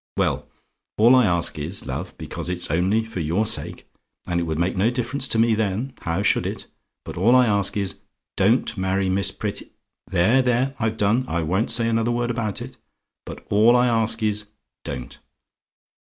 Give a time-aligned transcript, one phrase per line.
[0.17, 0.47] Well,
[0.97, 3.87] all I ask is, love, because it's only for your sake,
[4.25, 6.65] and it would make no difference to me then how should it?
[7.05, 7.99] but all I ask is,
[8.35, 9.61] don't marry Miss Pret
[10.07, 10.41] There!
[10.41, 10.73] there!
[10.79, 12.77] I've done: I won't say another word about it;
[13.27, 14.47] but all I ask is,
[14.83, 15.19] don't.